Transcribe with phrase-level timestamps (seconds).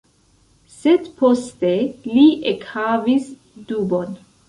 [0.75, 1.71] Sed poste
[2.17, 3.33] li ekhavis
[3.73, 4.23] dubon.